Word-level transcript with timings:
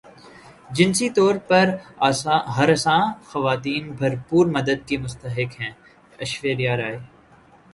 جنسی 0.77 1.09
طور 1.17 1.35
پر 1.49 1.65
ہراساں 2.57 3.01
خواتین 3.27 3.91
بھرپور 3.99 4.45
مدد 4.55 4.79
کی 4.87 4.97
مستحق 4.97 5.51
ہیں 5.61 5.71
ایشوریا 6.19 6.73
رائے 6.77 6.99